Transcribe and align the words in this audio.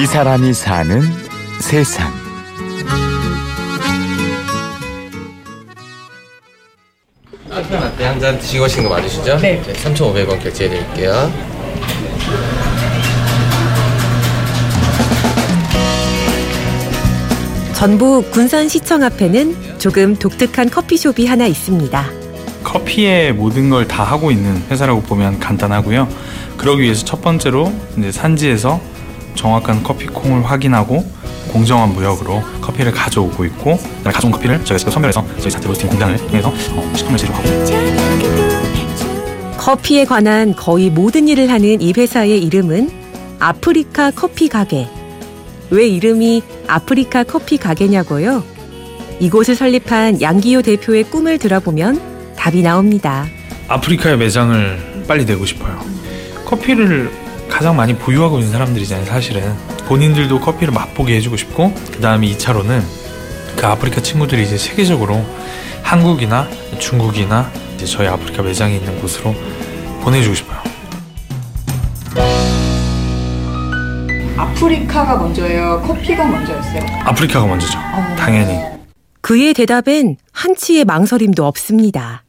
이 0.00 0.06
사람이 0.06 0.54
사는 0.54 1.02
세상. 1.60 2.10
라떼 7.48 8.04
한잔 8.04 8.38
드시고 8.38 8.62
가시는 8.62 8.88
거 8.88 8.94
맞으시죠? 8.96 9.38
네. 9.38 9.62
3,500원 9.62 10.42
결제해 10.42 10.70
드릴게요. 10.70 11.30
전북 17.74 18.30
군산시청 18.30 19.02
앞에는 19.02 19.78
조금 19.78 20.14
독특한 20.16 20.68
커피숍이 20.70 21.26
하나 21.26 21.46
있습니다. 21.46 22.10
커피의 22.62 23.32
모든 23.32 23.70
걸 23.70 23.88
다 23.88 24.04
하고 24.04 24.30
있는 24.30 24.62
회사라고 24.70 25.00
보면 25.02 25.40
간단하고요. 25.40 26.06
그러기 26.58 26.82
위해서 26.82 27.04
첫 27.04 27.22
번째로 27.22 27.72
이제 27.96 28.12
산지에서 28.12 28.80
정확한 29.40 29.82
커피콩을 29.82 30.44
확인하고 30.44 31.02
공정한 31.50 31.94
무역으로 31.94 32.42
커피를 32.60 32.92
가져오고 32.92 33.46
있고 33.46 33.78
그다음에 33.78 34.12
가져온 34.12 34.32
커피를 34.32 34.58
저희가 34.58 34.76
직접 34.76 34.90
선별해서 34.90 35.24
저희 35.38 35.50
자체 35.50 35.66
로스팅 35.66 35.88
공장을 35.88 36.14
통해서 36.18 36.48
어, 36.48 36.92
식품을 36.94 37.18
제조하고 37.18 37.48
커피에 39.56 40.04
관한 40.04 40.54
거의 40.54 40.90
모든 40.90 41.26
일을 41.26 41.50
하는 41.50 41.80
이 41.80 41.92
회사의 41.96 42.42
이름은 42.44 42.90
아프리카 43.38 44.10
커피 44.10 44.48
가게. 44.48 44.86
왜 45.70 45.86
이름이 45.86 46.42
아프리카 46.66 47.24
커피 47.24 47.56
가게냐고요? 47.56 48.44
이곳을 49.20 49.54
설립한 49.54 50.20
양기호 50.20 50.62
대표의 50.62 51.04
꿈을 51.04 51.38
들어보면 51.38 52.34
답이 52.36 52.62
나옵니다. 52.62 53.26
아프리카의 53.68 54.18
매장을 54.18 55.04
빨리 55.08 55.24
내고 55.24 55.46
싶어요. 55.46 55.80
커피를 56.44 57.10
가장 57.50 57.76
많이 57.76 57.94
보유하고 57.94 58.38
있는 58.38 58.52
사람들이잖아요, 58.52 59.04
사실은. 59.06 59.54
본인들도 59.86 60.40
커피를 60.40 60.72
맛보게 60.72 61.16
해주고 61.16 61.36
싶고, 61.36 61.74
그 61.92 62.00
다음에 62.00 62.28
2차로는 62.28 62.82
그 63.56 63.66
아프리카 63.66 64.00
친구들이 64.00 64.44
이제 64.44 64.56
세계적으로 64.56 65.22
한국이나 65.82 66.48
중국이나 66.78 67.50
이제 67.74 67.84
저희 67.84 68.06
아프리카 68.06 68.42
매장이 68.42 68.76
있는 68.76 68.98
곳으로 69.00 69.34
보내주고 70.02 70.34
싶어요. 70.34 70.60
아프리카가 74.36 75.16
먼저예요? 75.16 75.82
커피가 75.86 76.24
먼저였어요? 76.24 76.82
아프리카가 77.04 77.46
먼저죠. 77.46 77.78
당연히. 78.16 78.58
그의 79.20 79.52
대답엔 79.52 80.16
한치의 80.32 80.84
망설임도 80.86 81.44
없습니다. 81.44 82.24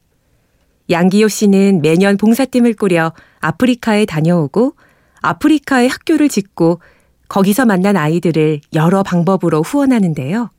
양기호 0.90 1.28
씨는 1.28 1.80
매년 1.80 2.16
봉사팀을 2.16 2.74
꾸려 2.74 3.12
아프리카에 3.40 4.04
다녀오고 4.04 4.74
아프리카에 5.22 5.86
학교를 5.86 6.28
짓고 6.28 6.80
거기서 7.28 7.64
만난 7.64 7.96
아이들을 7.96 8.60
여러 8.74 9.02
방법으로 9.02 9.62
후원하는데요. 9.62 10.50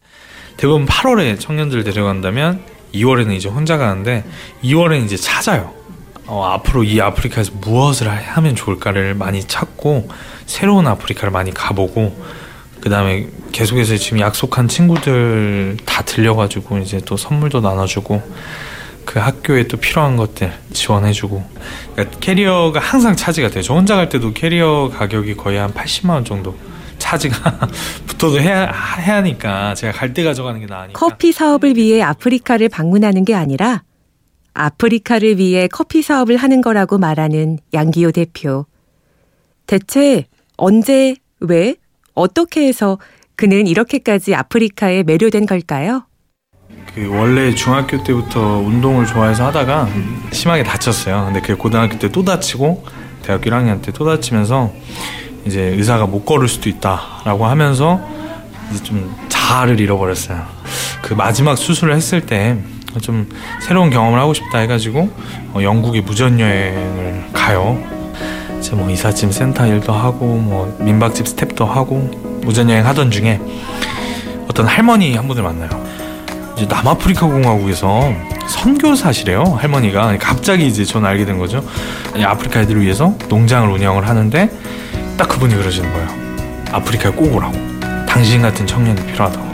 대부분 0.58 0.86
8월에 0.86 1.40
청년들을 1.40 1.84
데려간다면 1.84 2.62
2월에는 2.94 3.34
이제 3.34 3.50
혼자 3.50 3.78
가는데 3.78 4.24
2월에는 4.64 5.06
이제 5.06 5.16
찾아요. 5.18 5.74
어, 6.26 6.46
앞으로 6.46 6.84
이 6.84 7.02
아프리카에서 7.02 7.52
무엇을 7.60 8.10
하면 8.10 8.56
좋을까를 8.56 9.14
많이 9.14 9.44
찾고 9.44 10.10
새로운 10.46 10.88
아프리카를 10.88 11.32
많이 11.32 11.54
가보고 11.54 12.16
그 12.80 12.90
다음에 12.90 13.28
계속해서 13.52 13.98
지금 13.98 14.20
약속한 14.20 14.68
친구들 14.68 15.78
다 15.86 16.02
들려가지고 16.04 16.80
이제 16.80 17.00
또 17.06 17.18
선물도 17.18 17.62
나눠주고 17.62 18.22
그 19.06 19.20
학교에 19.20 19.68
또 19.68 19.78
필요한 19.78 20.16
것들 20.18 20.52
지원해주고 20.74 21.44
그러니까 21.94 22.20
캐리어가 22.20 22.80
항상 22.80 23.16
charge가 23.16 23.50
돼요. 23.50 23.62
저 23.62 23.74
혼자 23.74 23.96
갈 23.96 24.10
때도 24.10 24.34
캐리어 24.34 24.90
가격이 24.94 25.36
거의 25.36 25.58
한 25.58 25.72
80만 25.74 26.10
원 26.10 26.26
정도 26.26 26.56
charge가 26.98 27.68
붙어도 28.08 28.40
해야, 28.40 28.72
해야 29.00 29.18
하니까 29.18 29.74
제가 29.76 29.94
갈 29.94 30.14
때 30.14 30.24
가져가는 30.24 30.60
게 30.60 30.66
나으니까 30.66 30.98
커피 31.00 31.32
사업을 31.32 31.76
위해 31.76 32.02
아프리카를 32.02 32.70
방문하는 32.70 33.26
게 33.26 33.36
아니라 33.36 33.84
아프리카를 34.54 35.38
위해 35.38 35.68
커피 35.68 36.02
사업을 36.02 36.38
하는 36.38 36.62
거라고 36.62 36.98
말하는 36.98 37.58
양기호 37.74 38.12
대표. 38.12 38.66
대체 39.66 40.28
언제, 40.58 41.16
왜, 41.40 41.76
어떻게 42.14 42.68
해서 42.68 43.00
그는 43.36 43.66
이렇게까지 43.66 44.36
아프리카에 44.36 45.04
매료된 45.04 45.48
걸까요? 45.48 46.06
그 46.94 47.08
원래 47.10 47.54
중학교 47.56 48.04
때부터 48.04 48.40
운동을 48.58 49.06
좋아해서 49.08 49.48
하다가 49.48 49.88
심하게 50.32 50.64
다쳤어요. 50.64 51.26
근데 51.26 51.42
그 51.42 51.58
고등학교 51.58 51.98
때 51.98 52.08
또 52.10 52.24
다치고 52.24 52.86
대학교 53.24 53.50
1학년 53.50 53.82
때 53.82 53.92
또 53.92 54.06
다치면서 54.06 54.72
이제 55.46 55.62
의사가 55.62 56.06
못 56.06 56.24
걸을 56.26 56.48
수도 56.48 56.70
있다라고 56.70 57.46
하면서 57.46 58.00
이제 58.72 58.84
좀 58.84 59.14
자아를 59.30 59.80
잃어버렸어요. 59.80 60.46
그 61.02 61.14
마지막 61.14 61.58
수술을 61.58 61.96
했을 61.96 62.22
때 62.22 62.58
좀 63.02 63.28
새로운 63.60 63.90
경험을 63.90 64.20
하고 64.20 64.36
싶다 64.36 64.60
해가지고 64.60 65.10
어, 65.54 65.64
영국에 65.64 66.02
무전 66.02 66.40
여행을 66.40 67.24
가요. 67.34 67.84
이제 68.60 68.76
뭐 68.76 68.88
이삿짐 68.88 69.32
센터 69.32 69.66
일도 69.66 69.92
하고 69.92 70.26
뭐 70.28 70.78
민박집 70.80 71.28
스텝도 71.28 71.66
하고 71.66 72.12
무전 72.44 72.70
여행 72.70 72.86
하던 72.86 73.10
중에 73.10 73.42
어떤 74.48 74.68
할머니 74.68 75.16
한 75.16 75.28
분을 75.28 75.42
만나요. 75.42 75.70
이제 76.56 76.66
남아프리카 76.66 77.26
공화국에서 77.28 78.14
선교사시래요 78.48 79.44
할머니가 79.44 80.18
갑자기 80.20 80.68
이제 80.68 80.86
전 80.86 81.06
알게 81.06 81.26
된 81.26 81.38
거죠 81.38 81.64
이 82.16 82.24
아프리카 82.24 82.62
애들을 82.62 82.82
위해서 82.82 83.16
농장을 83.30 83.70
운영을 83.70 84.08
하는데 84.08 84.50
딱 85.18 85.28
그분이 85.30 85.56
그러시는 85.56 85.92
거예요 85.92 86.08
아프리카에 86.72 87.12
꼭 87.12 87.36
오라고 87.36 87.54
당신 88.08 88.42
같은 88.42 88.68
청년이 88.68 89.06
필요하다고 89.08 89.54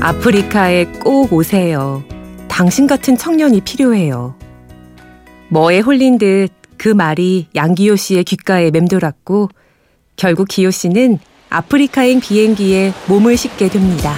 아프리카에 0.00 0.84
꼭 1.02 1.32
오세요. 1.32 2.04
당신 2.46 2.86
같은 2.86 3.16
청년이 3.16 3.62
필요해요. 3.62 4.36
뭐에 5.48 5.80
홀린 5.80 6.18
듯 6.18 6.56
그 6.78 6.88
말이 6.88 7.48
양기호 7.54 7.96
씨의 7.96 8.24
귓가에 8.24 8.70
맴돌았고 8.70 9.48
결국 10.16 10.48
기호 10.48 10.70
씨는 10.70 11.18
아프리카행 11.50 12.20
비행기에 12.20 12.92
몸을 13.08 13.36
싣게 13.36 13.68
됩니다. 13.68 14.14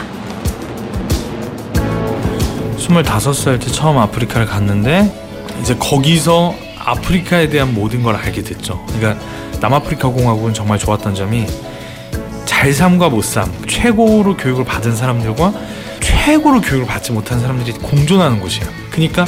25살 2.88 3.60
때 3.60 3.70
처음 3.70 3.98
아프리카를 3.98 4.46
갔는데 4.46 5.12
이제 5.60 5.76
거기서 5.76 6.54
아프리카에 6.78 7.48
대한 7.48 7.74
모든 7.74 8.02
걸 8.02 8.16
알게 8.16 8.42
됐죠 8.42 8.84
그러니까 8.86 9.22
남아프리카 9.60 10.08
공화국은 10.08 10.54
정말 10.54 10.78
좋았던 10.78 11.14
점이 11.14 11.46
잘 12.44 12.72
삶과 12.72 13.10
못 13.10 13.22
삶, 13.22 13.52
최고로 13.68 14.36
교육을 14.36 14.64
받은 14.64 14.96
사람들과 14.96 15.52
최고로 16.00 16.60
교육을 16.60 16.86
받지 16.86 17.12
못한 17.12 17.40
사람들이 17.40 17.72
공존하는 17.78 18.40
곳이에요. 18.40 18.68
그러니까 18.90 19.26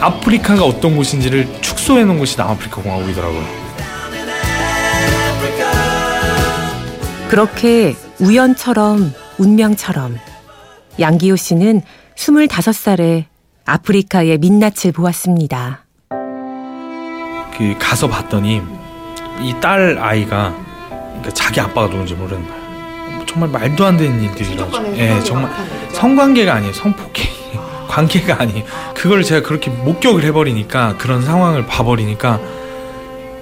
아프리카가 0.00 0.64
어떤 0.64 0.96
곳인지를 0.96 1.60
축소해 1.60 2.04
놓은 2.04 2.18
곳이 2.18 2.36
남아프리카 2.36 2.82
공화국이더라고요. 2.82 3.44
그렇게 7.28 7.94
우연처럼 8.18 9.12
운명처럼 9.36 10.18
양기호 10.98 11.36
씨는 11.36 11.82
25살에 12.18 13.24
아프리카의 13.64 14.38
민낯을 14.38 14.92
보았습니다. 14.92 15.84
그 17.56 17.74
가서 17.78 18.08
봤더니 18.08 18.60
이 19.40 19.54
딸 19.60 19.96
아이가 20.00 20.52
그러니까 20.88 21.30
자기 21.32 21.60
아빠가 21.60 21.88
누군지 21.88 22.14
모르는 22.14 22.44
거예요. 22.48 23.24
정말 23.26 23.48
말도 23.50 23.84
안 23.86 23.96
되는 23.96 24.20
일들이라죠. 24.20 24.96
예, 24.96 25.20
정말 25.20 25.50
성관계가 25.92 26.54
아니에요. 26.54 26.72
성폭행 26.72 27.26
관계가 27.88 28.40
아니에요. 28.42 28.64
그걸 28.94 29.22
제가 29.22 29.46
그렇게 29.46 29.70
목격을 29.70 30.24
해버리니까 30.24 30.96
그런 30.98 31.22
상황을 31.22 31.66
봐버리니까 31.66 32.40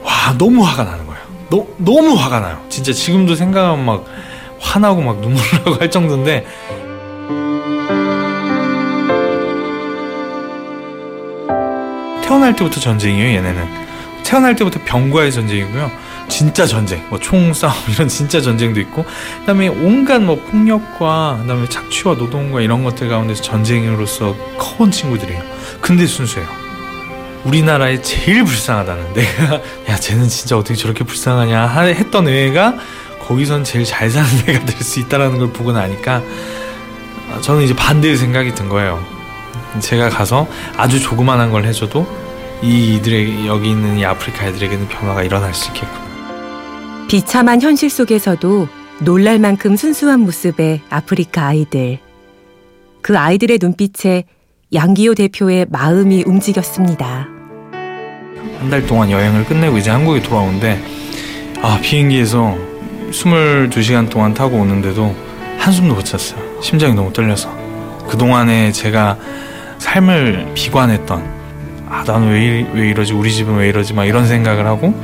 와 0.02 0.12
너무 0.36 0.62
화가 0.64 0.84
나는 0.84 1.06
거예요. 1.06 1.20
너, 1.48 1.66
너무 1.78 2.14
화가 2.14 2.40
나요. 2.40 2.62
진짜 2.68 2.92
지금도 2.92 3.36
생각하면 3.36 3.86
막 3.86 4.04
화나고 4.60 5.00
막 5.00 5.20
눈물 5.20 5.40
나고 5.52 5.74
할 5.76 5.90
정도인데 5.90 6.44
태어날 12.46 12.56
때부터 12.56 12.80
전쟁이에요. 12.80 13.38
얘네는 13.38 13.68
태어날 14.22 14.54
때부터 14.54 14.78
병과의 14.84 15.32
전쟁이고요. 15.32 15.90
진짜 16.28 16.64
전쟁, 16.66 17.04
뭐 17.08 17.18
총싸움 17.18 17.74
이런 17.90 18.06
진짜 18.08 18.40
전쟁도 18.40 18.78
있고, 18.80 19.04
그다음에 19.40 19.66
온갖 19.68 20.20
뭐 20.20 20.36
폭력과 20.50 21.38
그다음에 21.42 21.68
착취와 21.68 22.14
노동과 22.14 22.60
이런 22.60 22.84
것들 22.84 23.08
가운데서 23.08 23.42
전쟁으로서 23.42 24.36
커온 24.58 24.90
친구들이에요. 24.92 25.42
근데 25.80 26.06
순수해요. 26.06 26.48
우리나라에 27.44 28.00
제일 28.02 28.44
불쌍하다는 28.44 29.12
내가 29.14 29.54
야 29.88 29.96
쟤는 29.96 30.28
진짜 30.28 30.56
어떻게 30.56 30.74
저렇게 30.74 31.02
불쌍하냐 31.04 31.60
하- 31.66 31.82
했던 31.82 32.28
애가 32.28 32.74
거기선 33.26 33.62
제일 33.64 33.84
잘 33.84 34.08
사는 34.10 34.28
애가 34.48 34.64
될 34.66 34.82
수 34.82 35.00
있다라는 35.00 35.38
걸 35.38 35.52
보고 35.52 35.72
나니까 35.72 36.22
아, 37.32 37.40
저는 37.40 37.62
이제 37.62 37.74
반대의 37.74 38.16
생각이 38.16 38.54
든 38.54 38.68
거예요. 38.68 39.04
제가 39.80 40.08
가서 40.10 40.46
아주 40.76 41.00
조그만한 41.00 41.50
걸 41.52 41.64
해줘도 41.64 42.25
이 42.62 42.96
이들의 42.96 43.46
여기 43.46 43.70
있는 43.70 43.98
이 43.98 44.04
아프리카 44.04 44.46
애들에게는 44.46 44.88
변화가 44.88 45.22
일어날 45.22 45.52
수 45.54 45.68
있겠구나. 45.68 46.06
비참한 47.08 47.60
현실 47.60 47.90
속에서도 47.90 48.68
놀랄 49.00 49.38
만큼 49.38 49.76
순수한 49.76 50.20
모습의 50.20 50.80
아프리카 50.90 51.46
아이들. 51.48 51.98
그 53.02 53.16
아이들의 53.18 53.58
눈빛에 53.60 54.24
양기호 54.74 55.14
대표의 55.14 55.66
마음이 55.70 56.24
움직였습니다. 56.26 57.28
한 58.58 58.70
달 58.70 58.84
동안 58.86 59.10
여행을 59.10 59.44
끝내고 59.44 59.76
이제 59.78 59.90
한국에 59.90 60.22
돌아오는데 60.22 60.82
아 61.62 61.78
비행기에서 61.82 62.56
22시간 63.10 64.08
동안 64.10 64.32
타고 64.34 64.56
오는데도 64.56 65.14
한숨도 65.58 65.94
못 65.94 66.04
잤어요. 66.04 66.40
심장이 66.62 66.94
너무 66.94 67.12
떨려서. 67.12 67.54
그동안에 68.08 68.72
제가 68.72 69.18
삶을 69.78 70.52
비관했던 70.54 71.35
아 71.96 72.04
나는 72.06 72.30
왜, 72.30 72.66
왜 72.74 72.90
이러지 72.90 73.14
우리 73.14 73.32
집은 73.32 73.56
왜 73.56 73.68
이러지 73.68 73.94
막 73.94 74.04
이런 74.04 74.26
생각을 74.26 74.66
하고 74.66 74.94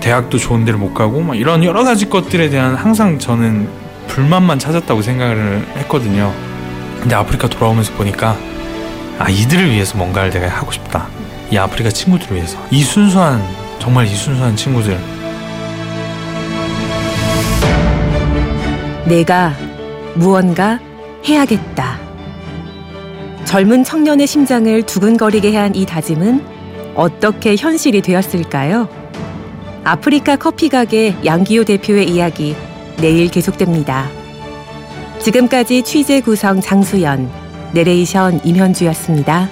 대학도 0.00 0.38
좋은 0.38 0.64
데를 0.64 0.78
못 0.78 0.94
가고 0.94 1.20
막 1.20 1.36
이런 1.36 1.62
여러 1.62 1.84
가지 1.84 2.08
것들에 2.08 2.48
대한 2.48 2.74
항상 2.74 3.18
저는 3.18 3.68
불만만 4.08 4.58
찾았다고 4.58 5.02
생각을 5.02 5.66
했거든요. 5.76 6.32
근데 7.00 7.14
아프리카 7.14 7.48
돌아오면서 7.48 7.92
보니까 7.94 8.36
아 9.18 9.28
이들을 9.28 9.70
위해서 9.70 9.98
뭔가를 9.98 10.30
내가 10.30 10.48
하고 10.48 10.72
싶다. 10.72 11.06
이 11.50 11.58
아프리카 11.58 11.90
친구들을 11.90 12.34
위해서 12.34 12.58
이 12.70 12.82
순수한 12.82 13.42
정말 13.78 14.06
이 14.06 14.14
순수한 14.14 14.56
친구들 14.56 14.98
내가 19.04 19.52
무언가 20.14 20.78
해야겠다. 21.26 21.98
젊은 23.52 23.84
청년의 23.84 24.26
심장을 24.26 24.82
두근거리게 24.82 25.54
한 25.54 25.76
이 25.76 25.84
다짐은 25.84 26.42
어떻게 26.94 27.54
현실이 27.54 28.00
되었을까요? 28.00 28.88
아프리카 29.84 30.36
커피 30.36 30.70
가게 30.70 31.14
양기호 31.22 31.64
대표의 31.64 32.08
이야기 32.08 32.56
내일 32.96 33.30
계속됩니다. 33.30 34.08
지금까지 35.18 35.82
취재 35.82 36.22
구성 36.22 36.62
장수연, 36.62 37.30
내레이션 37.74 38.40
임현주였습니다. 38.42 39.50